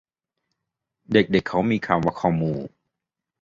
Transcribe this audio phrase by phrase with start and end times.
[1.11, 2.53] เด็กเด็กเค้ามีคำว่าคอมมู